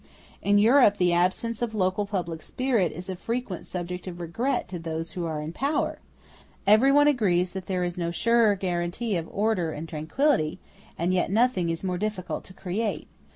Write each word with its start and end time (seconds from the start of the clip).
In 0.41 0.57
Europe 0.57 0.97
the 0.97 1.13
absence 1.13 1.61
of 1.61 1.75
local 1.75 2.07
public 2.07 2.41
spirit 2.41 2.91
is 2.91 3.07
a 3.07 3.15
frequent 3.15 3.67
subject 3.67 4.07
of 4.07 4.19
regret 4.19 4.67
to 4.69 4.79
those 4.79 5.11
who 5.11 5.25
are 5.27 5.39
in 5.39 5.53
power; 5.53 5.99
everyone 6.65 7.07
agrees 7.07 7.51
that 7.53 7.67
there 7.67 7.83
is 7.83 7.99
no 7.99 8.09
surer 8.09 8.55
guarantee 8.55 9.15
of 9.15 9.29
order 9.31 9.71
and 9.71 9.87
tranquility, 9.87 10.57
and 10.97 11.13
yet 11.13 11.29
nothing 11.29 11.69
is 11.69 11.83
more 11.83 11.99
difficult 11.99 12.43
to 12.45 12.53
create. 12.55 13.07